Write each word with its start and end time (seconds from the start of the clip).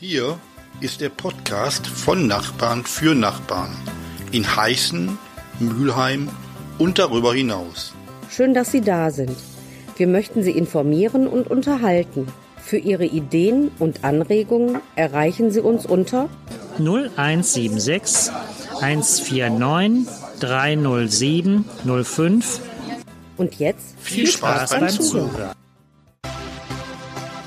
Hier 0.00 0.38
ist 0.80 1.00
der 1.00 1.08
Podcast 1.08 1.88
von 1.88 2.28
Nachbarn 2.28 2.84
für 2.84 3.16
Nachbarn 3.16 3.76
in 4.30 4.54
Heißen, 4.54 5.18
Mülheim 5.58 6.28
und 6.78 7.00
darüber 7.00 7.34
hinaus. 7.34 7.94
Schön, 8.30 8.54
dass 8.54 8.70
Sie 8.70 8.80
da 8.80 9.10
sind. 9.10 9.36
Wir 9.96 10.06
möchten 10.06 10.44
Sie 10.44 10.52
informieren 10.52 11.26
und 11.26 11.50
unterhalten. 11.50 12.28
Für 12.62 12.76
Ihre 12.76 13.06
Ideen 13.06 13.72
und 13.80 14.04
Anregungen 14.04 14.80
erreichen 14.94 15.50
Sie 15.50 15.60
uns 15.60 15.84
unter 15.84 16.28
0176 16.78 18.32
149 18.80 20.06
307 20.38 21.64
05. 22.04 22.60
Und 23.36 23.58
jetzt 23.58 23.98
Viel 23.98 24.28
Spaß 24.28 24.78
beim 24.78 24.88
Zuhören. 24.90 25.54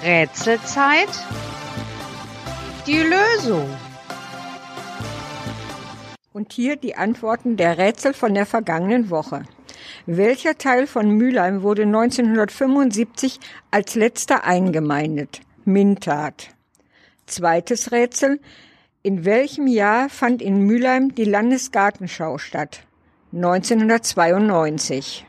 Rätselzeit? 0.04 1.07
Die 2.92 3.04
Lösung. 3.04 3.70
Und 6.34 6.52
hier 6.52 6.75
die 6.75 6.96
Antworten 6.96 7.56
der 7.56 7.78
Rätsel 7.78 8.14
von 8.14 8.34
der 8.34 8.46
vergangenen 8.46 9.10
Woche. 9.10 9.43
Welcher 10.06 10.57
Teil 10.57 10.88
von 10.88 11.10
Mülheim 11.10 11.62
wurde 11.62 11.84
1975 11.84 13.39
als 13.71 13.96
letzter 13.96 14.43
eingemeindet? 14.43 15.39
Mintat. 15.64 16.50
Zweites 17.28 17.93
Rätsel. 17.93 18.42
In 19.04 19.23
welchem 19.23 19.68
Jahr 19.68 20.10
fand 20.10 20.42
in 20.42 20.60
Mülheim 20.65 21.15
die 21.15 21.23
Landesgartenschau 21.23 22.39
statt? 22.39 22.82
1992. 23.32 25.26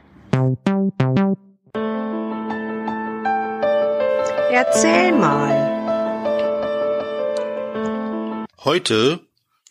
Erzähl 4.51 5.13
mal. 5.13 5.72
Heute 8.65 9.19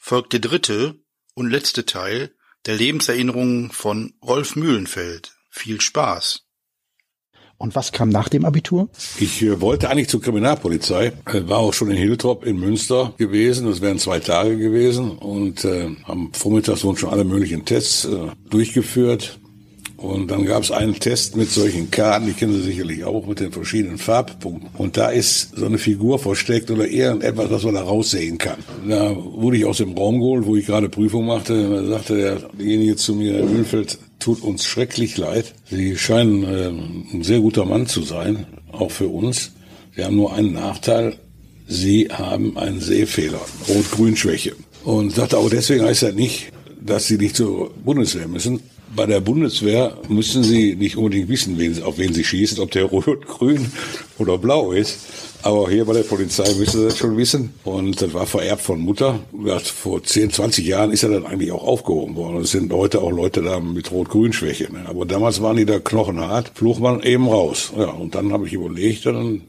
folgt 0.01 0.33
der 0.33 0.41
dritte 0.41 0.95
und 1.34 1.49
letzte 1.49 1.85
Teil 1.85 2.31
der 2.65 2.75
Lebenserinnerungen 2.75 3.71
von 3.71 4.15
Rolf 4.21 4.57
Mühlenfeld. 4.57 5.31
Viel 5.49 5.79
Spaß. 5.79 6.41
Und 7.55 7.73
was 7.73 7.93
kam 7.93 8.09
nach 8.09 8.27
dem 8.27 8.43
Abitur? 8.43 8.89
Ich 9.17 9.41
äh, 9.43 9.61
wollte 9.61 9.89
eigentlich 9.89 10.09
zur 10.09 10.21
Kriminalpolizei, 10.21 11.13
äh, 11.25 11.48
war 11.48 11.59
auch 11.59 11.73
schon 11.73 11.89
in 11.89 11.95
Hiltrop 11.95 12.43
in 12.43 12.59
Münster 12.59 13.13
gewesen. 13.17 13.67
Das 13.67 13.79
wären 13.79 13.98
zwei 13.98 14.20
Tage 14.20 14.57
gewesen 14.57 15.11
und 15.11 15.63
äh, 15.63 15.95
am 16.03 16.33
Vormittag 16.33 16.83
wurden 16.83 16.98
schon 16.98 17.11
alle 17.11 17.23
möglichen 17.23 17.63
Tests 17.63 18.03
äh, 18.05 18.31
durchgeführt. 18.49 19.39
Und 20.02 20.32
dann 20.32 20.46
gab 20.46 20.63
es 20.63 20.71
einen 20.71 20.96
Test 20.96 21.35
mit 21.35 21.52
solchen 21.52 21.91
Karten, 21.91 22.26
die 22.26 22.34
kennen 22.34 22.54
Sie 22.54 22.63
sicherlich 22.63 23.04
auch, 23.04 23.27
mit 23.27 23.40
den 23.40 23.52
verschiedenen 23.52 23.99
Farbpunkten. 23.99 24.70
Und 24.77 24.98
da 24.98 25.10
ist 25.10 25.55
so 25.55 25.66
eine 25.66 25.77
Figur 25.77 26.18
versteckt 26.18 26.71
oder 26.71 26.88
irgendetwas, 26.88 27.52
was 27.52 27.63
man 27.63 27.76
da 27.76 27.84
raussehen 27.84 28.40
kann. 28.40 28.57
Da 28.88 29.16
wurde 29.16 29.57
ich 29.57 29.66
aus 29.66 29.77
dem 29.77 29.96
Raum 29.96 30.20
geholt, 30.20 30.46
wo 30.48 30.55
ich 30.55 30.66
gerade 30.66 30.90
Prüfung 30.90 31.27
machte. 31.27 31.70
Da 31.70 31.85
sagte 31.85 32.49
derjenige 32.57 32.96
zu 32.96 33.13
mir, 33.13 33.35
Herr 33.35 33.46
Mühlfeld, 33.46 33.99
tut 34.18 34.41
uns 34.41 34.66
schrecklich 34.66 35.18
leid. 35.18 35.54
Sie 35.70 35.96
scheinen 35.96 36.44
äh, 36.44 37.16
ein 37.16 37.24
sehr 37.24 37.40
guter 37.40 37.66
Mann 37.66 37.85
zu 37.85 38.02
sein, 38.02 38.48
auch 38.72 38.91
für 38.91 39.07
uns. 39.07 39.52
Sie 39.96 40.04
haben 40.04 40.16
nur 40.16 40.34
einen 40.34 40.54
Nachteil. 40.54 41.16
Sie 41.68 42.07
haben 42.12 42.57
einen 42.57 42.82
Sehfehler, 42.82 43.40
Rot-Grün-Schwäche. 43.70 44.55
Und 44.84 45.13
sagte 45.13 45.38
auch 45.38 45.49
deswegen 45.49 45.85
heißt 45.85 46.04
das 46.04 46.16
nicht, 46.16 46.52
dass 46.84 47.07
Sie 47.07 47.18
nicht 47.18 47.35
zur 47.35 47.72
Bundeswehr 47.85 48.27
müssen. 48.27 48.60
Bei 48.95 49.05
der 49.05 49.21
Bundeswehr 49.21 49.97
müssen 50.09 50.43
Sie 50.43 50.75
nicht 50.75 50.97
unbedingt 50.97 51.29
wissen, 51.29 51.57
wen, 51.57 51.81
auf 51.84 51.97
wen 51.97 52.13
Sie 52.13 52.23
schießen, 52.23 52.59
ob 52.59 52.71
der 52.71 52.84
rot, 52.91 53.25
grün 53.25 53.71
oder 54.17 54.37
blau 54.37 54.71
ist. 54.71 54.99
Aber 55.43 55.70
hier 55.70 55.85
bei 55.85 55.93
der 55.93 56.03
Polizei 56.03 56.53
müssen 56.55 56.81
Sie 56.81 56.85
das 56.85 56.98
schon 56.98 57.17
wissen. 57.17 57.53
Und 57.63 58.01
das 58.01 58.13
war 58.13 58.25
vererbt 58.25 58.61
von 58.61 58.79
Mutter. 58.79 59.20
Vor 59.63 60.03
10, 60.03 60.31
20 60.31 60.65
Jahren 60.65 60.91
ist 60.91 61.03
er 61.03 61.09
dann 61.09 61.25
eigentlich 61.25 61.51
auch 61.51 61.63
aufgehoben 61.63 62.15
worden. 62.15 62.41
Es 62.41 62.51
sind 62.51 62.71
heute 62.71 63.01
auch 63.01 63.11
Leute 63.11 63.41
da 63.41 63.59
mit 63.59 63.91
Rot-Grün-Schwäche. 63.91 64.72
Ne? 64.72 64.85
Aber 64.88 65.05
damals 65.05 65.41
waren 65.41 65.57
die 65.57 65.66
da 65.66 65.79
knochenhart, 65.79 66.51
flog 66.53 66.79
man 66.79 67.01
eben 67.01 67.27
raus. 67.27 67.71
Ja, 67.77 67.85
und 67.85 68.13
dann 68.13 68.31
habe 68.33 68.45
ich 68.45 68.53
überlegt, 68.53 69.05
dann 69.05 69.41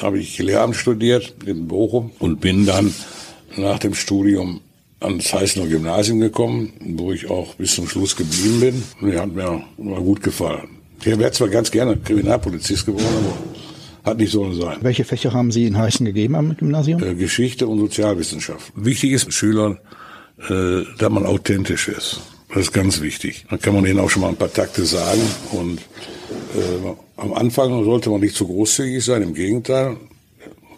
habe 0.00 0.18
ich 0.18 0.38
Lehramt 0.38 0.76
studiert 0.76 1.34
in 1.46 1.68
Bochum 1.68 2.12
und 2.18 2.40
bin 2.40 2.64
dann 2.64 2.94
nach 3.56 3.78
dem 3.78 3.94
Studium 3.94 4.60
ans 5.04 5.32
Heißener 5.32 5.66
Gymnasium 5.66 6.20
gekommen, 6.20 6.72
wo 6.96 7.12
ich 7.12 7.30
auch 7.30 7.54
bis 7.54 7.74
zum 7.74 7.88
Schluss 7.88 8.16
geblieben 8.16 8.60
bin. 8.60 8.82
Und 9.00 9.12
die 9.12 9.18
hat 9.18 9.32
mir 9.32 9.62
immer 9.78 10.00
gut 10.00 10.22
gefallen. 10.22 10.68
Ich 11.00 11.18
wäre 11.18 11.32
zwar 11.32 11.48
ganz 11.48 11.70
gerne 11.70 11.96
Kriminalpolizist 11.96 12.86
geworden, 12.86 13.04
aber 13.06 14.10
hat 14.10 14.18
nicht 14.18 14.32
sollen 14.32 14.54
sein. 14.54 14.78
Welche 14.82 15.04
Fächer 15.04 15.32
haben 15.32 15.50
Sie 15.50 15.66
in 15.66 15.76
Heißen 15.76 16.04
gegeben 16.04 16.34
am 16.34 16.56
Gymnasium? 16.56 17.02
Äh, 17.02 17.14
Geschichte 17.14 17.66
und 17.66 17.78
Sozialwissenschaft. 17.78 18.72
Wichtig 18.76 19.12
ist 19.12 19.32
Schülern, 19.32 19.78
äh, 20.48 20.82
dass 20.98 21.10
man 21.10 21.26
authentisch 21.26 21.88
ist. 21.88 22.20
Das 22.48 22.64
ist 22.64 22.72
ganz 22.72 23.00
wichtig. 23.00 23.46
Dann 23.50 23.60
kann 23.60 23.74
man 23.74 23.84
denen 23.84 24.00
auch 24.00 24.10
schon 24.10 24.22
mal 24.22 24.28
ein 24.28 24.36
paar 24.36 24.52
Takte 24.52 24.84
sagen. 24.84 25.22
Und 25.52 25.78
äh, 26.54 26.94
am 27.16 27.32
Anfang 27.32 27.84
sollte 27.84 28.10
man 28.10 28.20
nicht 28.20 28.36
zu 28.36 28.46
großzügig 28.46 29.04
sein, 29.04 29.22
im 29.22 29.34
Gegenteil. 29.34 29.96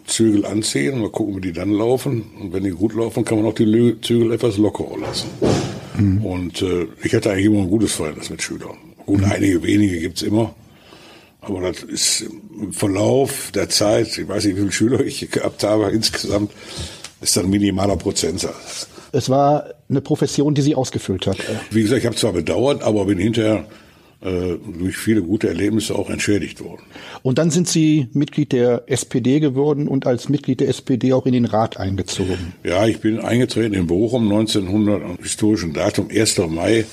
Zügel 0.07 0.45
anziehen, 0.45 0.99
mal 0.99 1.09
gucken, 1.09 1.35
wie 1.37 1.41
die 1.41 1.53
dann 1.53 1.71
laufen. 1.71 2.31
Und 2.39 2.53
wenn 2.53 2.63
die 2.63 2.71
gut 2.71 2.95
laufen, 2.95 3.23
kann 3.23 3.37
man 3.37 3.47
auch 3.47 3.55
die 3.55 3.95
Zügel 4.01 4.31
etwas 4.31 4.57
lockerer 4.57 4.97
lassen. 4.97 5.29
Und 6.23 6.61
äh, 6.61 6.87
ich 7.03 7.13
hatte 7.13 7.31
eigentlich 7.31 7.45
immer 7.45 7.59
ein 7.59 7.69
gutes 7.69 7.93
Verhältnis 7.93 8.29
mit 8.29 8.41
Schülern. 8.41 8.77
Gut, 9.05 9.23
einige 9.23 9.63
wenige 9.63 9.99
gibt's 9.99 10.21
immer. 10.21 10.53
Aber 11.41 11.61
das 11.61 11.83
ist 11.83 12.25
im 12.59 12.73
Verlauf 12.73 13.51
der 13.53 13.69
Zeit, 13.69 14.17
ich 14.17 14.27
weiß 14.27 14.45
nicht, 14.45 14.55
wie 14.55 14.61
viele 14.61 14.71
Schüler 14.71 14.99
ich 15.01 15.29
gehabt 15.31 15.63
habe 15.63 15.89
insgesamt, 15.91 16.51
ist 17.21 17.35
dann 17.37 17.45
ein 17.45 17.49
minimaler 17.49 17.95
Prozentsatz. 17.95 18.87
Es 19.11 19.29
war 19.29 19.65
eine 19.89 20.01
Profession, 20.01 20.53
die 20.53 20.61
Sie 20.61 20.75
ausgefüllt 20.75 21.25
hat. 21.27 21.37
Wie 21.71 21.81
gesagt, 21.81 22.01
ich 22.01 22.05
habe 22.05 22.15
zwar 22.15 22.33
bedauert, 22.33 22.83
aber 22.83 23.05
bin 23.05 23.17
hinterher 23.17 23.65
durch 24.19 24.97
viele 24.97 25.21
gute 25.21 25.47
Erlebnisse 25.47 25.93
auch 25.95 26.09
entschädigt 26.09 26.63
worden. 26.63 26.81
Und 27.21 27.37
dann 27.37 27.51
sind 27.51 27.67
Sie 27.67 28.07
Mitglied 28.13 28.51
der 28.51 28.83
SPD 28.87 29.39
geworden 29.39 29.87
und 29.87 30.07
als 30.07 30.27
Mitglied 30.27 30.59
der 30.59 30.69
SPD 30.69 31.13
auch 31.13 31.25
in 31.27 31.33
den 31.33 31.45
Rat 31.45 31.77
eingezogen. 31.77 32.53
Ja, 32.63 32.87
ich 32.87 32.99
bin 32.99 33.19
eingetreten 33.19 33.75
in 33.75 33.85
Bochum 33.87 34.23
1900, 34.31 35.03
am 35.03 35.17
historischen 35.21 35.73
Datum 35.73 36.07
1. 36.09 36.39
Mai 36.49 36.85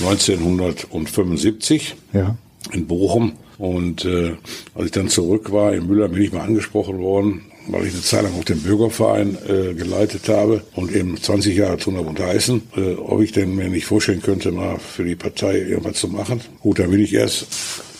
1975 0.00 1.94
Ja. 2.12 2.36
in 2.72 2.86
Bochum. 2.86 3.32
Und 3.58 4.04
äh, 4.04 4.32
als 4.74 4.86
ich 4.86 4.90
dann 4.92 5.08
zurück 5.08 5.50
war 5.52 5.74
in 5.74 5.86
Müller, 5.86 6.08
bin 6.08 6.22
ich 6.22 6.32
mal 6.32 6.40
angesprochen 6.42 6.98
worden, 6.98 7.42
weil 7.68 7.86
ich 7.86 7.92
eine 7.92 8.02
Zeit 8.02 8.22
lang 8.22 8.38
auch 8.38 8.44
den 8.44 8.62
Bürgerverein 8.62 9.36
äh, 9.48 9.74
geleitet 9.74 10.28
habe 10.28 10.62
und 10.74 10.94
eben 10.94 11.20
20 11.20 11.56
Jahre 11.56 11.76
Thunabund 11.76 12.20
heißen, 12.20 12.62
äh, 12.76 12.94
ob 12.94 13.20
ich 13.20 13.32
denn 13.32 13.54
mir 13.54 13.68
nicht 13.68 13.86
vorstellen 13.86 14.22
könnte, 14.22 14.52
mal 14.52 14.78
für 14.78 15.04
die 15.04 15.16
Partei 15.16 15.58
irgendwas 15.58 15.96
zu 15.96 16.08
machen. 16.08 16.40
Gut, 16.60 16.78
dann 16.78 16.90
bin 16.90 17.00
ich 17.00 17.14
erst 17.14 17.46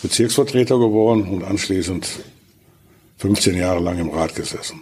Bezirksvertreter 0.01 0.77
geworden 0.77 1.27
und 1.27 1.43
anschließend 1.43 2.07
15 3.17 3.57
Jahre 3.57 3.81
lang 3.81 3.99
im 3.99 4.09
Rat 4.09 4.35
gesessen. 4.35 4.81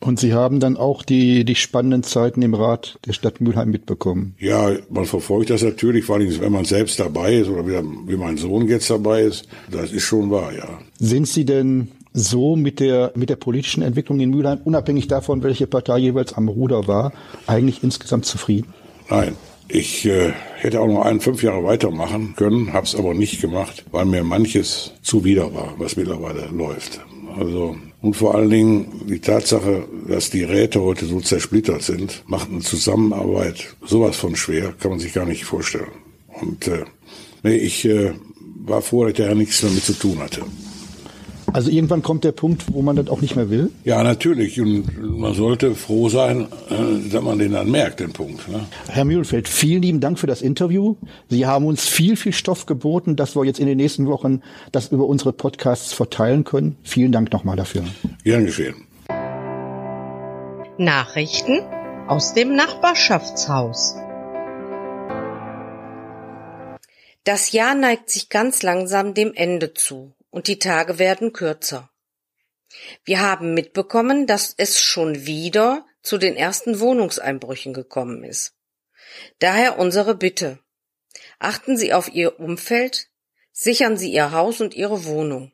Und 0.00 0.20
Sie 0.20 0.34
haben 0.34 0.60
dann 0.60 0.76
auch 0.76 1.02
die, 1.02 1.46
die 1.46 1.54
spannenden 1.54 2.02
Zeiten 2.02 2.42
im 2.42 2.52
Rat 2.52 2.98
der 3.06 3.14
Stadt 3.14 3.40
Mülheim 3.40 3.70
mitbekommen. 3.70 4.34
Ja, 4.38 4.72
man 4.90 5.06
verfolgt 5.06 5.48
das 5.48 5.62
natürlich, 5.62 6.04
vor 6.04 6.16
allem 6.16 6.40
wenn 6.40 6.52
man 6.52 6.66
selbst 6.66 7.00
dabei 7.00 7.36
ist 7.36 7.48
oder 7.48 7.66
wie, 7.66 7.72
wie 8.06 8.16
mein 8.16 8.36
Sohn 8.36 8.68
jetzt 8.68 8.90
dabei 8.90 9.22
ist. 9.22 9.48
Das 9.70 9.92
ist 9.92 10.02
schon 10.02 10.30
wahr, 10.30 10.52
ja. 10.52 10.68
Sind 10.98 11.26
Sie 11.26 11.46
denn 11.46 11.88
so 12.14 12.56
mit 12.56 12.80
der, 12.80 13.12
mit 13.16 13.28
der 13.28 13.36
politischen 13.36 13.82
Entwicklung 13.82 14.20
in 14.20 14.30
Mülheim, 14.30 14.60
unabhängig 14.64 15.08
davon, 15.08 15.42
welche 15.42 15.66
Partei 15.66 15.98
jeweils 15.98 16.32
am 16.32 16.48
Ruder 16.48 16.86
war, 16.86 17.12
eigentlich 17.46 17.82
insgesamt 17.82 18.24
zufrieden? 18.24 18.72
Nein, 19.10 19.36
ich 19.68 20.06
äh, 20.06 20.32
hätte 20.56 20.80
auch 20.80 20.86
noch 20.86 21.04
einen 21.04 21.20
fünf 21.20 21.42
Jahre 21.42 21.64
weitermachen 21.64 22.34
können, 22.36 22.72
habe 22.72 22.86
es 22.86 22.94
aber 22.94 23.12
nicht 23.12 23.40
gemacht, 23.40 23.84
weil 23.90 24.04
mir 24.04 24.22
manches 24.24 24.92
zuwider 25.02 25.52
war, 25.52 25.74
was 25.78 25.96
mittlerweile 25.96 26.46
läuft. 26.46 27.00
Also 27.36 27.76
und 28.04 28.14
vor 28.14 28.34
allen 28.34 28.50
Dingen 28.50 29.06
die 29.08 29.18
Tatsache, 29.18 29.88
dass 30.06 30.28
die 30.28 30.44
Räte 30.44 30.82
heute 30.82 31.06
so 31.06 31.20
zersplittert 31.20 31.82
sind, 31.82 32.22
macht 32.26 32.50
eine 32.50 32.60
Zusammenarbeit 32.60 33.74
sowas 33.82 34.16
von 34.16 34.36
schwer, 34.36 34.74
kann 34.78 34.90
man 34.90 35.00
sich 35.00 35.14
gar 35.14 35.24
nicht 35.24 35.46
vorstellen. 35.46 35.88
Und 36.42 36.68
äh, 36.68 36.84
nee, 37.42 37.56
ich 37.56 37.86
äh, 37.86 38.12
war 38.66 38.82
froh, 38.82 39.06
dass 39.06 39.18
er 39.18 39.34
nichts 39.34 39.62
damit 39.62 39.84
zu 39.84 39.94
tun 39.94 40.18
hatte. 40.18 40.42
Also 41.54 41.70
irgendwann 41.70 42.02
kommt 42.02 42.24
der 42.24 42.32
Punkt, 42.32 42.64
wo 42.72 42.82
man 42.82 42.96
das 42.96 43.06
auch 43.06 43.20
nicht 43.20 43.36
mehr 43.36 43.48
will. 43.48 43.70
Ja, 43.84 44.02
natürlich. 44.02 44.60
Und 44.60 45.18
man 45.20 45.34
sollte 45.34 45.76
froh 45.76 46.08
sein, 46.08 46.48
äh, 46.68 47.08
dass 47.10 47.22
man 47.22 47.38
den 47.38 47.52
dann 47.52 47.70
merkt, 47.70 48.00
den 48.00 48.12
Punkt. 48.12 48.48
Ne? 48.48 48.66
Herr 48.88 49.04
Mühlfeld, 49.04 49.46
vielen 49.48 49.82
lieben 49.82 50.00
Dank 50.00 50.18
für 50.18 50.26
das 50.26 50.42
Interview. 50.42 50.96
Sie 51.28 51.46
haben 51.46 51.64
uns 51.66 51.86
viel, 51.88 52.16
viel 52.16 52.32
Stoff 52.32 52.66
geboten, 52.66 53.14
dass 53.14 53.36
wir 53.36 53.44
jetzt 53.44 53.60
in 53.60 53.68
den 53.68 53.76
nächsten 53.76 54.08
Wochen 54.08 54.42
das 54.72 54.88
über 54.88 55.06
unsere 55.06 55.32
Podcasts 55.32 55.92
verteilen 55.92 56.42
können. 56.42 56.76
Vielen 56.82 57.12
Dank 57.12 57.32
nochmal 57.32 57.54
dafür. 57.54 57.84
Gern 58.24 58.46
geschehen. 58.46 58.74
Nachrichten 60.76 61.60
aus 62.08 62.34
dem 62.34 62.56
Nachbarschaftshaus. 62.56 63.94
Das 67.22 67.52
Jahr 67.52 67.76
neigt 67.76 68.10
sich 68.10 68.28
ganz 68.28 68.64
langsam 68.64 69.14
dem 69.14 69.32
Ende 69.34 69.72
zu 69.72 70.14
und 70.34 70.48
die 70.48 70.58
Tage 70.58 70.98
werden 70.98 71.32
kürzer. 71.32 71.92
Wir 73.04 73.20
haben 73.20 73.54
mitbekommen, 73.54 74.26
dass 74.26 74.52
es 74.56 74.80
schon 74.80 75.26
wieder 75.26 75.86
zu 76.02 76.18
den 76.18 76.34
ersten 76.34 76.80
Wohnungseinbrüchen 76.80 77.72
gekommen 77.72 78.24
ist. 78.24 78.52
Daher 79.38 79.78
unsere 79.78 80.16
Bitte. 80.16 80.58
Achten 81.38 81.76
Sie 81.76 81.92
auf 81.92 82.12
Ihr 82.12 82.40
Umfeld, 82.40 83.10
sichern 83.52 83.96
Sie 83.96 84.12
Ihr 84.12 84.32
Haus 84.32 84.60
und 84.60 84.74
Ihre 84.74 85.04
Wohnung. 85.04 85.52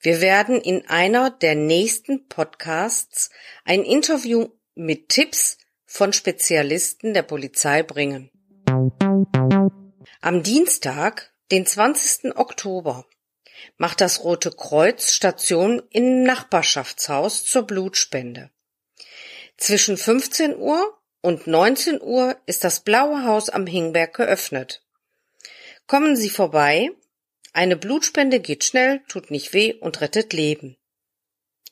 Wir 0.00 0.20
werden 0.20 0.60
in 0.60 0.84
einer 0.88 1.30
der 1.30 1.54
nächsten 1.54 2.26
Podcasts 2.26 3.30
ein 3.64 3.84
Interview 3.84 4.48
mit 4.74 5.10
Tipps 5.10 5.58
von 5.86 6.12
Spezialisten 6.12 7.14
der 7.14 7.22
Polizei 7.22 7.84
bringen. 7.84 8.32
Am 10.20 10.42
Dienstag, 10.42 11.32
den 11.52 11.64
20. 11.64 12.36
Oktober, 12.36 13.06
macht 13.76 14.00
das 14.00 14.24
Rote 14.24 14.50
Kreuz 14.50 15.12
Station 15.12 15.82
im 15.90 16.22
Nachbarschaftshaus 16.22 17.44
zur 17.44 17.62
Blutspende. 17.62 18.50
Zwischen 19.56 19.96
15 19.96 20.56
Uhr 20.56 20.98
und 21.20 21.46
19 21.46 22.00
Uhr 22.00 22.36
ist 22.46 22.64
das 22.64 22.80
Blaue 22.80 23.24
Haus 23.24 23.50
am 23.50 23.66
Hingberg 23.66 24.14
geöffnet. 24.14 24.82
Kommen 25.86 26.16
Sie 26.16 26.30
vorbei. 26.30 26.90
Eine 27.52 27.76
Blutspende 27.76 28.40
geht 28.40 28.64
schnell, 28.64 29.00
tut 29.08 29.30
nicht 29.30 29.52
weh 29.52 29.74
und 29.74 30.00
rettet 30.00 30.32
Leben. 30.32 30.76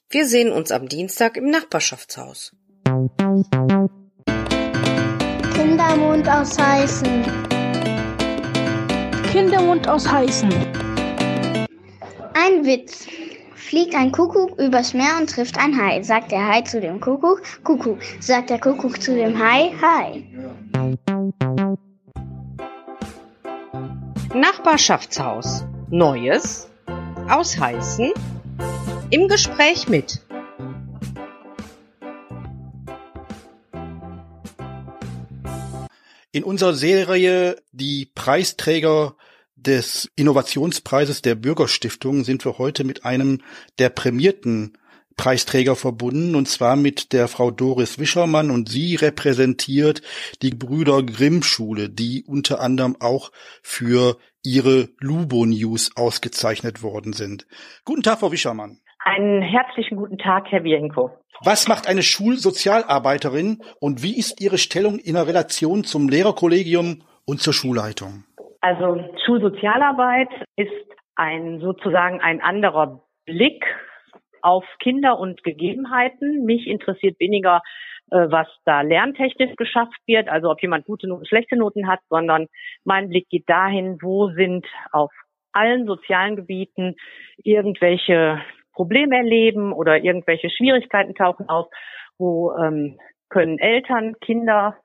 Wir 0.08 0.26
sehen 0.26 0.52
uns 0.52 0.70
am 0.72 0.88
Dienstag 0.88 1.36
im 1.36 1.50
Nachbarschaftshaus. 1.50 2.52
Kindermund 5.54 6.28
aus 6.28 6.58
Heißen. 6.58 7.24
Kindermund 9.32 9.88
aus 9.88 10.10
Heißen. 10.10 10.85
Ein 12.38 12.66
Witz. 12.66 13.06
Fliegt 13.54 13.94
ein 13.94 14.12
Kuckuck 14.12 14.58
übers 14.58 14.92
Meer 14.92 15.16
und 15.18 15.30
trifft 15.30 15.56
ein 15.56 15.80
Hai. 15.80 16.02
Sagt 16.02 16.32
der 16.32 16.46
Hai 16.46 16.60
zu 16.60 16.82
dem 16.82 17.00
Kuckuck, 17.00 17.40
Kuckuck. 17.64 17.98
Sagt 18.20 18.50
der 18.50 18.60
Kuckuck 18.60 19.00
zu 19.00 19.14
dem 19.14 19.38
Hai, 19.38 19.72
Hai. 19.80 20.22
Nachbarschaftshaus. 24.34 25.64
Neues 25.88 26.68
aus 27.30 27.58
Heißen. 27.58 28.12
Im 29.08 29.28
Gespräch 29.28 29.88
mit 29.88 30.20
In 36.32 36.44
unserer 36.44 36.74
Serie 36.74 37.56
Die 37.72 38.10
Preisträger 38.14 39.16
des 39.56 40.10
Innovationspreises 40.16 41.22
der 41.22 41.34
Bürgerstiftung 41.34 42.24
sind 42.24 42.44
wir 42.44 42.58
heute 42.58 42.84
mit 42.84 43.04
einem 43.04 43.40
der 43.78 43.88
prämierten 43.88 44.78
Preisträger 45.16 45.76
verbunden, 45.76 46.34
und 46.34 46.46
zwar 46.46 46.76
mit 46.76 47.14
der 47.14 47.26
Frau 47.26 47.50
Doris 47.50 47.98
Wischermann, 47.98 48.50
und 48.50 48.68
sie 48.68 48.96
repräsentiert 48.96 50.02
die 50.42 50.50
Brüder 50.50 51.02
Grimm 51.02 51.42
Schule, 51.42 51.88
die 51.88 52.22
unter 52.26 52.60
anderem 52.60 52.96
auch 53.00 53.32
für 53.62 54.18
ihre 54.44 54.90
Lubo 55.00 55.46
News 55.46 55.90
ausgezeichnet 55.96 56.82
worden 56.82 57.14
sind. 57.14 57.46
Guten 57.84 58.02
Tag, 58.02 58.20
Frau 58.20 58.30
Wischermann. 58.30 58.78
Einen 59.04 59.40
herzlichen 59.40 59.96
guten 59.96 60.18
Tag, 60.18 60.46
Herr 60.50 60.64
Wienko. 60.64 61.10
Was 61.42 61.68
macht 61.68 61.86
eine 61.86 62.02
Schulsozialarbeiterin 62.02 63.62
und 63.78 64.02
wie 64.02 64.18
ist 64.18 64.40
Ihre 64.40 64.58
Stellung 64.58 64.98
in 64.98 65.14
der 65.14 65.26
Relation 65.26 65.84
zum 65.84 66.08
Lehrerkollegium 66.08 67.02
und 67.24 67.40
zur 67.40 67.52
Schulleitung? 67.52 68.24
Also 68.66 68.98
Schulsozialarbeit 69.24 70.28
ist 70.56 70.72
ein 71.14 71.60
sozusagen 71.60 72.20
ein 72.20 72.40
anderer 72.40 73.00
Blick 73.24 73.64
auf 74.42 74.64
Kinder 74.80 75.20
und 75.20 75.44
Gegebenheiten. 75.44 76.44
Mich 76.44 76.66
interessiert 76.66 77.20
weniger, 77.20 77.62
äh, 78.10 78.26
was 78.28 78.48
da 78.64 78.80
lerntechnisch 78.80 79.54
geschafft 79.54 80.00
wird, 80.08 80.28
also 80.28 80.50
ob 80.50 80.60
jemand 80.62 80.84
gute 80.84 81.06
Noten, 81.06 81.26
schlechte 81.26 81.54
Noten 81.54 81.86
hat, 81.86 82.00
sondern 82.08 82.48
mein 82.82 83.08
Blick 83.08 83.28
geht 83.28 83.48
dahin, 83.48 83.98
wo 84.02 84.30
sind 84.30 84.66
auf 84.90 85.12
allen 85.52 85.86
sozialen 85.86 86.34
Gebieten 86.34 86.96
irgendwelche 87.44 88.42
Probleme 88.72 89.16
erleben 89.16 89.72
oder 89.72 90.02
irgendwelche 90.02 90.50
Schwierigkeiten 90.50 91.14
tauchen 91.14 91.48
auf, 91.48 91.68
wo 92.18 92.50
ähm, 92.56 92.98
können 93.28 93.60
Eltern, 93.60 94.16
Kinder, 94.20 94.76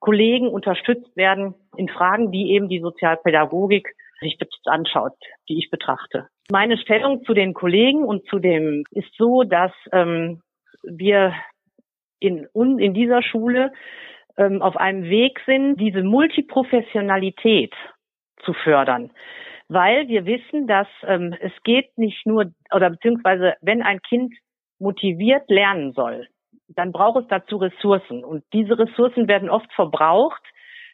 Kollegen 0.00 0.48
unterstützt 0.48 1.16
werden 1.16 1.54
in 1.78 1.88
Fragen, 1.88 2.30
die 2.30 2.52
eben 2.52 2.68
die 2.68 2.80
Sozialpädagogik 2.80 3.94
sich 4.20 4.36
anschaut, 4.64 5.14
die 5.48 5.58
ich 5.58 5.70
betrachte. 5.70 6.28
Meine 6.50 6.76
Stellung 6.76 7.24
zu 7.24 7.34
den 7.34 7.54
Kollegen 7.54 8.02
und 8.02 8.26
zu 8.28 8.38
dem 8.38 8.84
ist 8.90 9.14
so, 9.16 9.44
dass 9.44 9.72
ähm, 9.92 10.40
wir 10.82 11.34
in, 12.20 12.48
in 12.54 12.94
dieser 12.94 13.22
Schule 13.22 13.72
ähm, 14.36 14.60
auf 14.60 14.76
einem 14.76 15.04
Weg 15.04 15.40
sind, 15.46 15.80
diese 15.80 16.02
Multiprofessionalität 16.02 17.74
zu 18.44 18.52
fördern 18.54 19.12
weil 19.68 20.08
wir 20.08 20.24
wissen, 20.24 20.66
dass 20.66 20.88
ähm, 21.02 21.34
es 21.40 21.52
geht 21.62 21.96
nicht 21.96 22.26
nur, 22.26 22.50
oder 22.74 22.90
beziehungsweise 22.90 23.54
wenn 23.60 23.82
ein 23.82 24.00
Kind 24.00 24.34
motiviert 24.78 25.48
lernen 25.50 25.92
soll, 25.92 26.26
dann 26.68 26.92
braucht 26.92 27.22
es 27.22 27.28
dazu 27.28 27.56
Ressourcen. 27.56 28.24
Und 28.24 28.44
diese 28.52 28.78
Ressourcen 28.78 29.28
werden 29.28 29.50
oft 29.50 29.72
verbraucht 29.74 30.42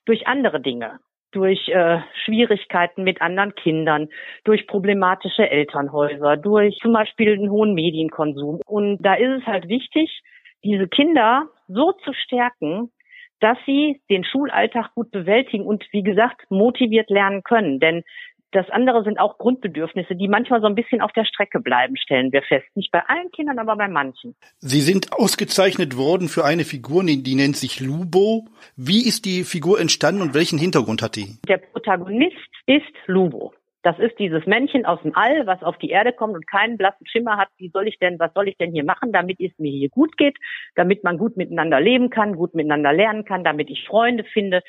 durch 0.06 0.27
andere 0.27 0.61
Dinge, 0.61 0.99
durch 1.33 1.69
äh, 1.69 1.99
Schwierigkeiten 2.25 3.03
mit 3.03 3.21
anderen 3.21 3.55
Kindern, 3.55 4.09
durch 4.45 4.67
problematische 4.67 5.49
Elternhäuser, 5.49 6.37
durch 6.37 6.79
zum 6.81 6.93
Beispiel 6.93 7.35
einen 7.35 7.51
hohen 7.51 7.75
Medienkonsum. 7.75 8.61
Und 8.67 8.99
da 9.03 9.15
ist 9.15 9.43
es 9.43 9.47
halt 9.47 9.69
wichtig, 9.69 10.23
diese 10.62 10.89
Kinder 10.89 11.49
so 11.69 11.93
zu 11.93 12.12
stärken, 12.12 12.91
dass 13.41 13.59
sie 13.67 14.01
den 14.09 14.25
Schulalltag 14.25 14.95
gut 14.95 15.11
bewältigen 15.11 15.67
und 15.67 15.85
wie 15.91 16.03
gesagt 16.03 16.51
motiviert 16.51 17.11
lernen 17.11 17.43
können. 17.43 17.79
Denn 17.79 18.03
das 18.55 18.71
andere 18.71 19.03
sind 19.03 19.19
auch 19.19 19.39
Grundbedürfnisse, 19.39 20.15
die 20.15 20.29
manchmal 20.29 20.61
so 20.61 20.67
ein 20.67 20.75
bisschen 20.75 21.01
auf 21.01 21.12
der 21.12 21.25
Strecke 21.25 21.61
bleiben, 21.61 21.97
stellen 21.97 22.33
wir 22.33 22.43
fest. 22.43 22.67
Nicht 22.75 22.93
bei 22.93 23.01
allen 23.06 23.31
Kindern, 23.33 23.59
aber 23.59 23.77
bei 23.77 23.89
manchen. 23.89 24.37
Sie 24.59 24.81
sind 24.81 25.12
ausgezeichnet 25.12 25.97
worden 25.97 26.29
für 26.29 26.45
eine 26.45 26.65
Figur, 26.65 27.03
die, 27.05 27.35
nennt 27.35 27.56
sich 27.56 27.81
Lubo. 27.81 28.47
Wie 28.77 29.06
ist 29.06 29.25
die 29.25 29.43
Figur 29.43 29.81
entstanden 29.81 30.23
und 30.23 30.35
welchen 30.35 30.59
Hintergrund 30.59 31.03
hat 31.03 31.17
die? 31.17 31.39
Der 31.49 31.59
Protagonist 31.59 32.37
ist 32.67 32.85
Lubo. 33.06 33.53
Das 33.83 33.99
ist 33.99 34.19
dieses 34.19 34.47
Männchen 34.47 34.87
aus 34.87 35.03
dem 35.03 35.15
All, 35.15 35.47
was 35.47 35.62
auf 35.62 35.77
die 35.77 35.91
Erde 35.91 36.12
kommt 36.12 36.35
und 36.35 36.47
keinen 36.47 36.79
blassen 36.79 37.06
Schimmer 37.06 37.37
hat, 37.37 37.49
wie 37.59 37.69
soll 37.69 37.87
ich 37.87 37.99
denn, 37.99 38.19
was 38.19 38.33
soll 38.33 38.49
ich 38.49 38.56
denn 38.56 38.73
hier 38.73 38.85
machen, 38.85 39.12
damit 39.12 39.41
es 39.41 39.53
mir 39.59 39.71
hier 39.71 39.91
gut 39.91 40.17
geht, 40.17 40.39
damit 40.75 41.05
man 41.05 41.19
gut 41.19 41.37
miteinander 41.37 41.81
leben 41.81 42.09
kann, 42.09 42.37
gut 42.37 42.55
miteinander 42.55 42.95
lernen 42.95 43.27
kann, 43.27 43.44
damit 43.44 43.69
ich 43.69 43.84
Freunde 43.87 44.25
finde, 44.25 44.63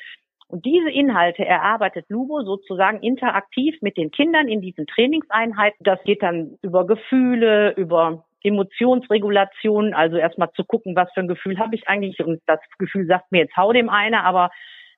und 0.48 0.64
diese 0.64 0.90
Inhalte 0.90 1.44
erarbeitet 1.44 2.06
Lubo 2.08 2.42
sozusagen 2.42 3.02
interaktiv 3.02 3.76
mit 3.80 3.96
den 3.96 4.10
Kindern 4.10 4.48
in 4.48 4.60
diesen 4.60 4.86
Trainingseinheiten. 4.86 5.78
Das 5.80 6.02
geht 6.04 6.22
dann 6.22 6.56
über 6.62 6.86
Gefühle, 6.86 7.72
über 7.72 8.24
Emotionsregulation, 8.44 9.92
also 9.92 10.16
erstmal 10.16 10.52
zu 10.52 10.64
gucken, 10.64 10.94
was 10.94 11.12
für 11.14 11.20
ein 11.20 11.28
Gefühl 11.28 11.58
habe 11.58 11.74
ich 11.74 11.88
eigentlich 11.88 12.20
und 12.24 12.40
das 12.46 12.60
Gefühl 12.78 13.06
sagt 13.06 13.32
mir 13.32 13.40
jetzt 13.40 13.56
hau 13.56 13.72
dem 13.72 13.88
einer, 13.88 14.24
aber 14.24 14.50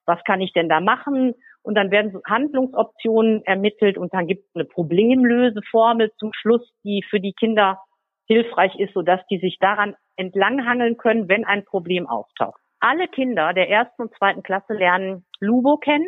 was 0.04 0.22
kann 0.24 0.42
ich 0.42 0.52
denn 0.52 0.68
da 0.68 0.80
machen? 0.80 1.34
Und 1.62 1.74
dann 1.74 1.90
werden 1.90 2.20
Handlungsoptionen 2.26 3.42
ermittelt 3.44 3.96
und 3.96 4.12
dann 4.12 4.26
gibt 4.26 4.44
es 4.44 4.54
eine 4.54 4.64
Problemlöseformel 4.64 6.12
zum 6.18 6.32
Schluss, 6.34 6.70
die 6.84 7.02
für 7.08 7.20
die 7.20 7.32
Kinder 7.32 7.78
hilfreich 8.26 8.78
ist, 8.78 8.92
sodass 8.92 9.20
die 9.30 9.38
sich 9.38 9.56
daran 9.60 9.94
entlanghangeln 10.16 10.98
können, 10.98 11.28
wenn 11.28 11.46
ein 11.46 11.64
Problem 11.64 12.06
auftaucht 12.06 12.60
alle 12.80 13.08
Kinder 13.08 13.52
der 13.52 13.68
ersten 13.68 14.02
und 14.02 14.14
zweiten 14.16 14.42
Klasse 14.42 14.74
lernen 14.74 15.24
Lubo 15.40 15.76
kennen. 15.76 16.06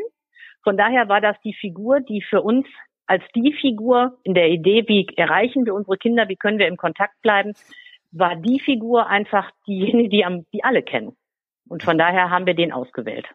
Von 0.62 0.76
daher 0.76 1.08
war 1.08 1.20
das 1.20 1.36
die 1.44 1.54
Figur, 1.54 2.00
die 2.00 2.22
für 2.22 2.42
uns 2.42 2.66
als 3.06 3.24
die 3.34 3.52
Figur 3.60 4.18
in 4.22 4.34
der 4.34 4.48
Idee, 4.48 4.84
wie 4.86 5.06
erreichen 5.16 5.66
wir 5.66 5.74
unsere 5.74 5.96
Kinder, 5.96 6.28
wie 6.28 6.36
können 6.36 6.58
wir 6.58 6.68
im 6.68 6.76
Kontakt 6.76 7.20
bleiben, 7.22 7.54
war 8.12 8.36
die 8.36 8.60
Figur 8.60 9.08
einfach 9.08 9.50
diejenige, 9.66 10.08
die, 10.08 10.24
am, 10.24 10.46
die 10.52 10.62
alle 10.62 10.82
kennen. 10.82 11.16
Und 11.68 11.82
von 11.82 11.98
daher 11.98 12.30
haben 12.30 12.46
wir 12.46 12.54
den 12.54 12.72
ausgewählt. 12.72 13.26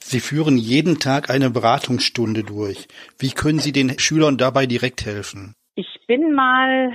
Sie 0.00 0.20
führen 0.20 0.56
jeden 0.56 0.98
Tag 0.98 1.30
eine 1.30 1.50
Beratungsstunde 1.50 2.42
durch. 2.42 2.88
Wie 3.18 3.30
können 3.30 3.58
Sie 3.58 3.72
den 3.72 3.98
Schülern 3.98 4.36
dabei 4.38 4.66
direkt 4.66 5.06
helfen? 5.06 5.54
Ich 5.76 6.00
bin 6.06 6.32
mal 6.32 6.92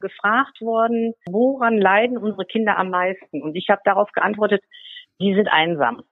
gefragt 0.00 0.60
worden, 0.60 1.14
woran 1.26 1.78
leiden 1.78 2.18
unsere 2.18 2.44
Kinder 2.44 2.76
am 2.76 2.90
meisten? 2.90 3.42
Und 3.42 3.56
ich 3.56 3.68
habe 3.68 3.80
darauf 3.84 4.10
geantwortet, 4.12 4.62
die 5.20 5.34
sind 5.34 5.48
einsam. 5.48 6.02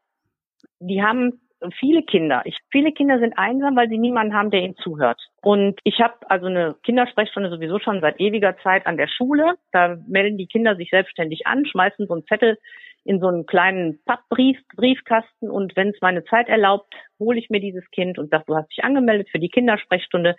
Die 0.81 1.03
haben 1.03 1.41
viele 1.79 2.03
Kinder. 2.03 2.43
Ich, 2.45 2.59
viele 2.71 2.93
Kinder 2.93 3.19
sind 3.19 3.39
einsam, 3.39 3.77
weil 3.77 3.89
sie 3.89 3.99
niemanden 3.99 4.35
haben, 4.35 4.51
der 4.51 4.63
ihnen 4.63 4.77
zuhört. 4.77 5.21
Und 5.43 5.81
ich 5.85 6.01
habe 6.01 6.15
also 6.29 6.47
eine 6.47 6.77
Kindersprechstunde 6.83 7.51
sowieso 7.51 7.79
schon 7.79 8.01
seit 8.01 8.21
ewiger 8.21 8.57
Zeit 8.59 8.87
an 8.87 8.97
der 8.97 9.09
Schule. 9.09 9.55
Da 9.73 9.97
melden 10.07 10.39
die 10.39 10.47
Kinder 10.47 10.77
sich 10.77 10.91
selbstständig 10.91 11.47
an, 11.47 11.65
schmeißen 11.65 12.07
so 12.07 12.15
einen 12.15 12.27
Zettel 12.27 12.59
in 13.05 13.21
so 13.21 13.29
einen 13.29 13.47
kleinen 13.47 14.01
Pappbrief, 14.05 14.59
Briefkasten 14.75 15.49
und 15.49 15.77
wenn 15.77 15.91
es 15.91 16.01
meine 16.01 16.25
Zeit 16.25 16.49
erlaubt, 16.49 16.93
hole 17.21 17.39
ich 17.39 17.51
mir 17.51 17.61
dieses 17.61 17.89
Kind 17.93 18.19
und 18.19 18.31
sage, 18.31 18.45
du 18.49 18.57
hast 18.57 18.69
dich 18.71 18.83
angemeldet 18.85 19.29
für 19.31 19.39
die 19.39 19.49
Kindersprechstunde 19.49 20.35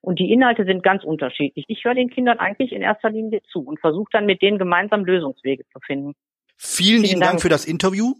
Und 0.00 0.18
die 0.18 0.32
Inhalte 0.32 0.64
sind 0.64 0.82
ganz 0.82 1.04
unterschiedlich. 1.04 1.64
Ich 1.68 1.84
höre 1.84 1.94
den 1.94 2.10
Kindern 2.10 2.38
eigentlich 2.38 2.72
in 2.72 2.82
erster 2.82 3.10
Linie 3.10 3.40
zu 3.50 3.60
und 3.64 3.80
versuche 3.80 4.10
dann 4.12 4.26
mit 4.26 4.42
denen 4.42 4.58
gemeinsam 4.58 5.04
Lösungswege 5.04 5.64
zu 5.72 5.78
finden. 5.80 6.14
Vielen, 6.64 7.02
lieben 7.02 7.18
Dank. 7.18 7.32
Dank 7.32 7.42
für 7.42 7.48
das 7.48 7.64
Interview. 7.64 8.14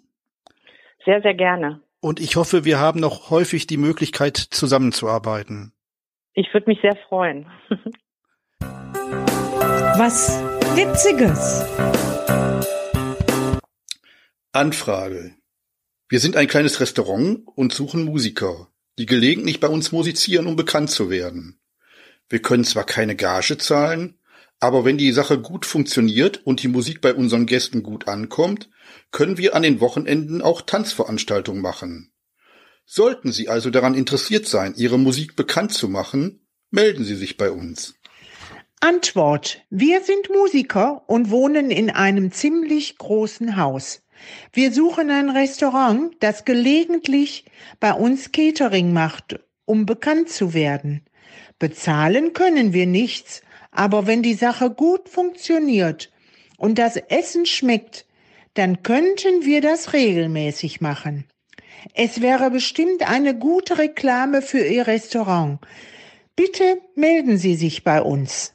Sehr, 1.04 1.22
sehr 1.22 1.34
gerne. 1.34 1.80
Und 2.00 2.18
ich 2.18 2.34
hoffe, 2.34 2.64
wir 2.64 2.80
haben 2.80 2.98
noch 2.98 3.30
häufig 3.30 3.68
die 3.68 3.76
Möglichkeit, 3.76 4.36
zusammenzuarbeiten. 4.36 5.72
Ich 6.34 6.52
würde 6.52 6.68
mich 6.68 6.80
sehr 6.82 6.96
freuen. 7.08 7.46
Was 8.58 10.42
Witziges. 10.74 11.64
Anfrage. 14.50 15.36
Wir 16.08 16.18
sind 16.18 16.36
ein 16.36 16.48
kleines 16.48 16.80
Restaurant 16.80 17.46
und 17.54 17.72
suchen 17.72 18.04
Musiker, 18.04 18.66
die 18.98 19.06
gelegentlich 19.06 19.60
bei 19.60 19.68
uns 19.68 19.92
musizieren, 19.92 20.48
um 20.48 20.56
bekannt 20.56 20.90
zu 20.90 21.10
werden. 21.10 21.60
Wir 22.28 22.42
können 22.42 22.64
zwar 22.64 22.84
keine 22.84 23.14
Gage 23.14 23.56
zahlen, 23.56 24.18
aber 24.62 24.84
wenn 24.84 24.96
die 24.96 25.10
Sache 25.10 25.40
gut 25.40 25.66
funktioniert 25.66 26.46
und 26.46 26.62
die 26.62 26.68
Musik 26.68 27.00
bei 27.00 27.12
unseren 27.14 27.46
Gästen 27.46 27.82
gut 27.82 28.06
ankommt, 28.06 28.70
können 29.10 29.36
wir 29.36 29.56
an 29.56 29.64
den 29.64 29.80
Wochenenden 29.80 30.40
auch 30.40 30.62
Tanzveranstaltungen 30.62 31.60
machen. 31.60 32.12
Sollten 32.84 33.32
Sie 33.32 33.48
also 33.48 33.70
daran 33.70 33.96
interessiert 33.96 34.46
sein, 34.46 34.74
Ihre 34.76 35.00
Musik 35.00 35.34
bekannt 35.34 35.72
zu 35.72 35.88
machen, 35.88 36.46
melden 36.70 37.02
Sie 37.02 37.16
sich 37.16 37.36
bei 37.36 37.50
uns. 37.50 37.96
Antwort. 38.78 39.62
Wir 39.68 40.00
sind 40.00 40.30
Musiker 40.30 41.02
und 41.08 41.30
wohnen 41.30 41.72
in 41.72 41.90
einem 41.90 42.30
ziemlich 42.30 42.98
großen 42.98 43.56
Haus. 43.56 44.02
Wir 44.52 44.72
suchen 44.72 45.10
ein 45.10 45.30
Restaurant, 45.30 46.14
das 46.20 46.44
gelegentlich 46.44 47.46
bei 47.80 47.92
uns 47.92 48.30
Catering 48.30 48.92
macht, 48.92 49.40
um 49.64 49.86
bekannt 49.86 50.28
zu 50.28 50.54
werden. 50.54 51.04
Bezahlen 51.58 52.32
können 52.32 52.72
wir 52.72 52.86
nichts, 52.86 53.42
aber 53.72 54.06
wenn 54.06 54.22
die 54.22 54.34
Sache 54.34 54.70
gut 54.70 55.08
funktioniert 55.08 56.12
und 56.58 56.78
das 56.78 56.96
Essen 56.96 57.46
schmeckt, 57.46 58.06
dann 58.54 58.82
könnten 58.82 59.44
wir 59.44 59.62
das 59.62 59.94
regelmäßig 59.94 60.80
machen. 60.80 61.24
Es 61.94 62.20
wäre 62.20 62.50
bestimmt 62.50 63.08
eine 63.08 63.36
gute 63.36 63.78
Reklame 63.78 64.42
für 64.42 64.64
Ihr 64.64 64.86
Restaurant. 64.86 65.58
Bitte 66.36 66.80
melden 66.94 67.38
Sie 67.38 67.56
sich 67.56 67.82
bei 67.82 68.00
uns. 68.00 68.52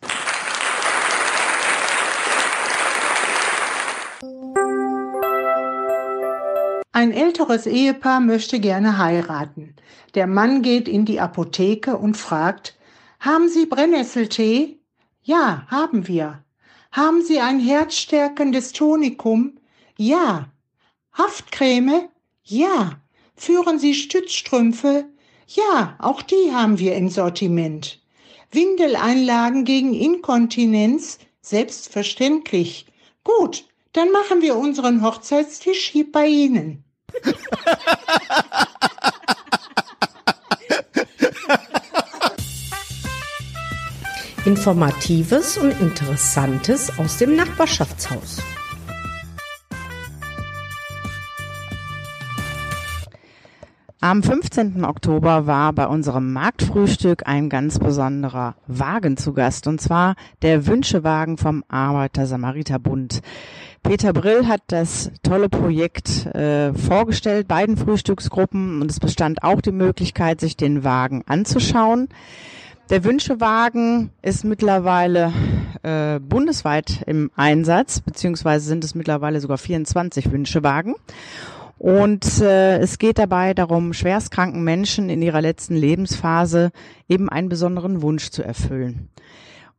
Ein 6.92 7.12
älteres 7.12 7.68
Ehepaar 7.68 8.22
möchte 8.22 8.60
gerne 8.60 8.98
heiraten. 8.98 9.76
Der 10.16 10.26
Mann 10.26 10.64
geht 10.64 10.88
in 10.88 11.06
die 11.06 11.20
Apotheke 11.20 11.96
und 11.98 12.18
fragt, 12.18 12.76
haben 13.20 13.50
Sie 13.50 13.68
Brennnesseltee? 13.68 14.77
Ja, 15.28 15.68
haben 15.68 16.08
wir. 16.08 16.42
Haben 16.94 17.22
Sie 17.22 17.42
ein 17.42 17.60
herzstärkendes 17.60 18.72
Tonikum? 18.72 19.60
Ja. 19.98 20.48
Haftcreme? 21.12 22.08
Ja. 22.46 23.02
Führen 23.36 23.78
Sie 23.78 23.94
Stützstrümpfe? 23.94 25.04
Ja, 25.48 25.98
auch 26.00 26.22
die 26.22 26.54
haben 26.54 26.80
wir 26.80 26.96
im 26.96 27.10
Sortiment. 27.10 28.00
Windeleinlagen 28.52 29.66
gegen 29.66 29.94
Inkontinenz? 29.94 31.20
Selbstverständlich. 31.42 32.86
Gut, 33.26 33.66
dann 33.92 34.12
machen 34.12 34.42
wir 34.42 34.56
unseren 34.56 35.02
Hochzeitstisch 35.04 35.90
hier 35.90 36.10
bei 36.10 36.28
Ihnen. 36.28 36.86
Informatives 44.48 45.58
und 45.58 45.78
Interessantes 45.82 46.98
aus 46.98 47.18
dem 47.18 47.36
Nachbarschaftshaus. 47.36 48.42
Am 54.00 54.24
15. 54.24 54.86
Oktober 54.86 55.48
war 55.48 55.74
bei 55.74 55.86
unserem 55.86 56.32
Marktfrühstück 56.32 57.28
ein 57.28 57.50
ganz 57.50 57.78
besonderer 57.78 58.56
Wagen 58.68 59.18
zu 59.18 59.34
Gast, 59.34 59.68
und 59.68 59.82
zwar 59.82 60.16
der 60.42 60.66
Wünschewagen 60.66 61.38
vom 61.38 61.66
Arbeiter-Samariter-Bund. 61.68 63.22
Peter 63.84 64.14
Brill 64.14 64.48
hat 64.48 64.62
das 64.68 65.12
tolle 65.24 65.50
Projekt 65.50 66.26
äh, 66.28 66.74
vorgestellt, 66.74 67.50
beiden 67.50 67.76
Frühstücksgruppen, 67.76 68.82
und 68.82 68.90
es 68.90 69.02
bestand 69.02 69.44
auch 69.44 69.60
die 69.60 69.74
Möglichkeit, 69.74 70.40
sich 70.40 70.56
den 70.56 70.86
Wagen 70.86 71.26
anzuschauen. 71.28 72.08
Der 72.90 73.04
Wünschewagen 73.04 74.12
ist 74.22 74.46
mittlerweile 74.46 75.34
äh, 75.84 76.22
bundesweit 76.22 77.04
im 77.06 77.30
Einsatz, 77.36 78.00
beziehungsweise 78.00 78.66
sind 78.66 78.82
es 78.86 78.96
mittlerweile 78.96 79.42
sogar 79.42 79.58
24 79.58 80.32
Wünschewagen. 80.32 80.96
Und 81.78 82.40
äh, 82.40 82.78
es 82.80 82.98
geht 82.98 83.20
dabei 83.20 83.54
darum, 83.54 83.92
schwerstkranken 83.92 84.64
Menschen 84.64 85.10
in 85.10 85.22
ihrer 85.22 85.42
letzten 85.42 85.76
Lebensphase 85.76 86.72
eben 87.10 87.28
einen 87.28 87.50
besonderen 87.50 88.02
Wunsch 88.02 88.30
zu 88.30 88.42
erfüllen. 88.42 89.10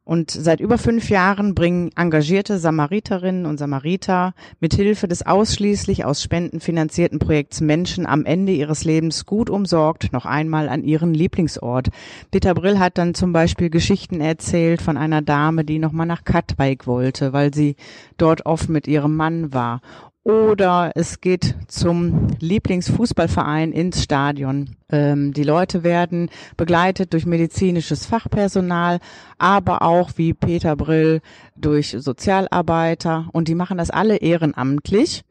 Und 0.09 0.31
seit 0.31 0.61
über 0.61 0.79
fünf 0.79 1.11
Jahren 1.11 1.55
bringen 1.55 1.91
engagierte 1.95 2.59
Samariterinnen 2.59 3.45
und 3.45 3.59
Samariter 3.59 4.33
mit 4.59 4.73
Hilfe 4.73 5.07
des 5.07 5.27
ausschließlich 5.27 6.07
aus 6.07 6.23
Spenden 6.23 6.61
finanzierten 6.61 7.19
Projekts 7.19 7.61
Menschen 7.61 8.07
am 8.07 8.25
Ende 8.25 8.53
ihres 8.53 8.85
Lebens 8.85 9.27
gut 9.27 9.50
umsorgt 9.50 10.11
noch 10.15 10.25
einmal 10.25 10.71
an 10.71 10.83
ihren 10.83 11.12
Lieblingsort. 11.12 11.88
Peter 12.31 12.55
Brill 12.55 12.79
hat 12.79 12.97
dann 12.97 13.12
zum 13.12 13.35
Beispiel 13.35 13.69
Geschichten 13.69 14.23
erzählt 14.23 14.81
von 14.81 14.97
einer 14.97 15.21
Dame, 15.21 15.62
die 15.62 15.79
nochmal 15.79 16.07
nach 16.07 16.25
Katwijk 16.25 16.87
wollte, 16.87 17.35
weil 17.35 17.53
sie 17.53 17.77
dort 18.17 18.47
oft 18.47 18.71
mit 18.71 18.88
ihrem 18.88 19.15
Mann 19.15 19.53
war 19.53 19.83
oder 20.25 20.93
es 20.95 21.21
geht 21.21 21.55
zum 21.69 22.29
Lieblingsfußballverein 22.41 23.73
ins 23.73 24.03
Stadion. 24.03 24.77
Ähm, 24.91 25.33
die 25.33 25.43
Leute 25.43 25.85
werden 25.85 26.31
begleitet 26.57 27.13
durch 27.13 27.25
medizinisches 27.25 28.05
Fachpersonal, 28.05 28.99
aber 29.39 29.83
auch 29.83 30.11
wie 30.17 30.35
Peter 30.35 30.77
Brill 30.77 31.21
durch 31.57 31.97
Sozialarbeiter 31.99 33.29
und 33.33 33.49
die 33.49 33.55
machen 33.55 33.79
das 33.79 33.91
alle 33.91 34.17
ehrenamtlich. 34.17 35.25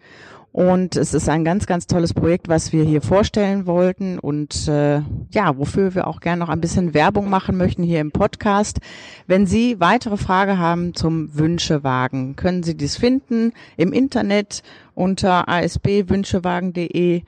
Und 0.57 0.95
es 0.95 1.13
ist 1.13 1.29
ein 1.29 1.45
ganz, 1.45 1.67
ganz 1.67 1.85
tolles 1.85 2.15
Projekt, 2.15 2.47
was 2.47 2.73
wir 2.73 2.83
hier 2.83 3.03
vorstellen 3.03 3.67
wollten 3.67 4.17
und 4.17 4.67
äh, 4.67 5.01
ja, 5.29 5.55
wofür 5.55 5.93
wir 5.93 6.07
auch 6.07 6.19
gerne 6.19 6.39
noch 6.39 6.49
ein 6.49 6.61
bisschen 6.61 6.95
Werbung 6.95 7.29
machen 7.29 7.57
möchten 7.57 7.83
hier 7.83 8.01
im 8.01 8.09
Podcast. 8.11 8.79
Wenn 9.27 9.45
Sie 9.45 9.79
weitere 9.79 10.17
Frage 10.17 10.57
haben 10.57 10.95
zum 10.95 11.37
Wünschewagen, 11.37 12.35
können 12.37 12.63
Sie 12.63 12.75
dies 12.75 12.97
finden 12.97 13.53
im 13.75 13.93
Internet 13.93 14.63
unter 14.95 15.47
asbwünschewagen.de 15.47 17.21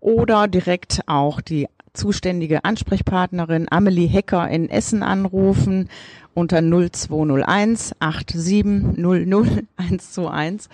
oder 0.00 0.48
direkt 0.48 1.02
auch 1.06 1.40
die 1.40 1.68
zuständige 1.92 2.64
Ansprechpartnerin 2.64 3.68
Amelie 3.70 4.08
Hecker 4.08 4.48
in 4.48 4.68
Essen 4.68 5.04
anrufen 5.04 5.88
unter 6.34 6.60
0201 6.60 7.94
8700 8.00 9.64
121 9.76 10.68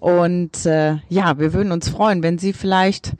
und 0.00 0.66
äh, 0.66 0.96
ja, 1.08 1.38
wir 1.38 1.52
würden 1.52 1.72
uns 1.72 1.88
freuen, 1.88 2.22
wenn 2.22 2.38
Sie 2.38 2.52
vielleicht 2.52 3.14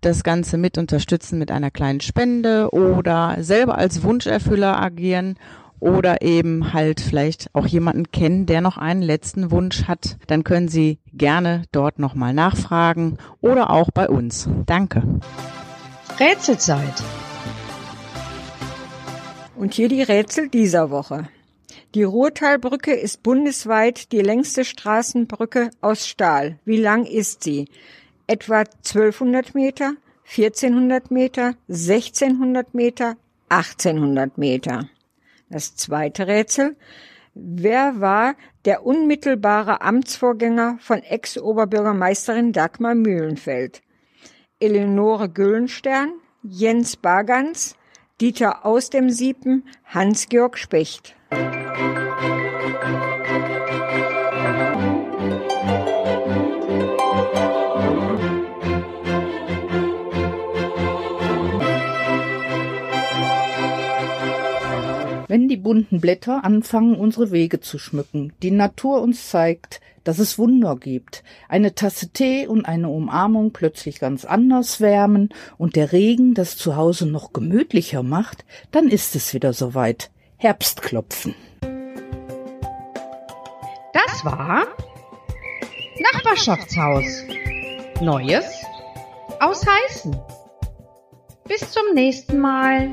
das 0.00 0.22
Ganze 0.22 0.56
mit 0.56 0.78
unterstützen 0.78 1.38
mit 1.38 1.50
einer 1.50 1.70
kleinen 1.70 2.00
Spende 2.00 2.70
oder 2.72 3.36
selber 3.40 3.76
als 3.76 4.02
Wunscherfüller 4.02 4.80
agieren 4.80 5.36
oder 5.80 6.22
eben 6.22 6.72
halt 6.72 7.00
vielleicht 7.00 7.54
auch 7.54 7.66
jemanden 7.66 8.10
kennen, 8.12 8.46
der 8.46 8.60
noch 8.60 8.76
einen 8.76 9.02
letzten 9.02 9.50
Wunsch 9.50 9.84
hat, 9.84 10.18
dann 10.26 10.44
können 10.44 10.68
Sie 10.68 10.98
gerne 11.12 11.62
dort 11.72 11.98
nochmal 11.98 12.34
nachfragen 12.34 13.18
oder 13.40 13.70
auch 13.70 13.90
bei 13.90 14.08
uns. 14.08 14.48
Danke. 14.66 15.02
Rätselzeit. 16.20 17.02
Und 19.56 19.74
hier 19.74 19.88
die 19.88 20.02
Rätsel 20.02 20.48
dieser 20.48 20.90
Woche. 20.90 21.28
Die 21.96 22.04
Ruhrtalbrücke 22.04 22.92
ist 22.92 23.24
bundesweit 23.24 24.12
die 24.12 24.20
längste 24.20 24.64
Straßenbrücke 24.64 25.70
aus 25.80 26.06
Stahl. 26.06 26.60
Wie 26.64 26.76
lang 26.76 27.04
ist 27.04 27.42
sie? 27.42 27.66
Etwa 28.28 28.58
1200 28.60 29.56
Meter, 29.56 29.94
1400 30.24 31.10
Meter, 31.10 31.54
1600 31.68 32.74
Meter, 32.74 33.16
1800 33.48 34.38
Meter. 34.38 34.88
Das 35.48 35.74
zweite 35.74 36.28
Rätsel. 36.28 36.76
Wer 37.34 38.00
war 38.00 38.36
der 38.66 38.86
unmittelbare 38.86 39.80
Amtsvorgänger 39.80 40.78
von 40.80 41.02
Ex-Oberbürgermeisterin 41.02 42.52
Dagmar 42.52 42.94
Mühlenfeld? 42.94 43.82
Eleonore 44.60 45.28
Güllenstern, 45.28 46.12
Jens 46.44 46.96
Bagans, 46.96 47.74
Dieter 48.20 48.64
aus 48.64 48.90
dem 48.90 49.10
Siepen, 49.10 49.64
Hans-Georg 49.86 50.56
Specht. 50.56 51.16
Bunten 65.70 66.00
Blätter 66.00 66.44
anfangen, 66.44 66.96
unsere 66.96 67.30
Wege 67.30 67.60
zu 67.60 67.78
schmücken, 67.78 68.32
die 68.42 68.50
Natur 68.50 69.02
uns 69.02 69.28
zeigt, 69.28 69.80
dass 70.02 70.18
es 70.18 70.36
Wunder 70.36 70.74
gibt, 70.74 71.22
eine 71.48 71.76
Tasse 71.76 72.08
Tee 72.08 72.48
und 72.48 72.64
eine 72.64 72.88
Umarmung 72.88 73.52
plötzlich 73.52 74.00
ganz 74.00 74.24
anders 74.24 74.80
wärmen 74.80 75.28
und 75.58 75.76
der 75.76 75.92
Regen 75.92 76.34
das 76.34 76.56
Zuhause 76.56 77.06
noch 77.06 77.32
gemütlicher 77.32 78.02
macht, 78.02 78.44
dann 78.72 78.88
ist 78.88 79.14
es 79.14 79.32
wieder 79.32 79.52
soweit. 79.52 80.10
Herbstklopfen. 80.42 81.34
Das 83.92 84.24
war 84.24 84.66
Nachbarschaftshaus. 86.00 87.04
Neues 88.00 88.46
aus 89.38 89.66
Heißen. 89.66 90.18
Bis 91.46 91.70
zum 91.70 91.92
nächsten 91.92 92.38
Mal. 92.38 92.88